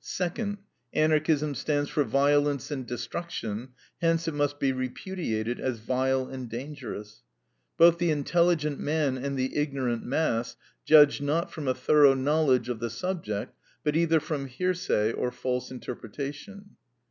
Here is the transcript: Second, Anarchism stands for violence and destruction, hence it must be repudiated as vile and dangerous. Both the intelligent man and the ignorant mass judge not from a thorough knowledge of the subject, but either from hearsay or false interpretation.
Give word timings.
Second, 0.00 0.58
Anarchism 0.92 1.54
stands 1.54 1.88
for 1.88 2.04
violence 2.04 2.70
and 2.70 2.86
destruction, 2.86 3.70
hence 4.02 4.28
it 4.28 4.34
must 4.34 4.60
be 4.60 4.70
repudiated 4.70 5.58
as 5.58 5.78
vile 5.78 6.28
and 6.28 6.46
dangerous. 6.50 7.22
Both 7.78 7.96
the 7.96 8.10
intelligent 8.10 8.78
man 8.78 9.16
and 9.16 9.38
the 9.38 9.56
ignorant 9.56 10.04
mass 10.04 10.56
judge 10.84 11.22
not 11.22 11.50
from 11.50 11.66
a 11.66 11.74
thorough 11.74 12.12
knowledge 12.12 12.68
of 12.68 12.80
the 12.80 12.90
subject, 12.90 13.54
but 13.82 13.96
either 13.96 14.20
from 14.20 14.44
hearsay 14.44 15.10
or 15.12 15.30
false 15.32 15.70
interpretation. 15.70 16.76